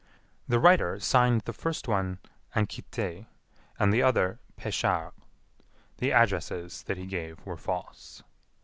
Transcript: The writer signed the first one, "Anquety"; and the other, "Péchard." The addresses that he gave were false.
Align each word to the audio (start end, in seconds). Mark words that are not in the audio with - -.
The 0.47 0.59
writer 0.59 0.99
signed 0.99 1.41
the 1.41 1.53
first 1.53 1.87
one, 1.87 2.17
"Anquety"; 2.55 3.27
and 3.77 3.93
the 3.93 4.01
other, 4.01 4.39
"Péchard." 4.57 5.11
The 5.97 6.11
addresses 6.11 6.81
that 6.87 6.97
he 6.97 7.05
gave 7.05 7.45
were 7.45 7.55
false. 7.55 8.23